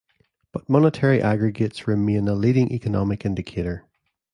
But 0.51 0.67
monetary 0.67 1.21
aggregates 1.21 1.87
remain 1.87 2.27
a 2.27 2.33
leading 2.33 2.71
economic 2.71 3.23
indicator. 3.23 3.85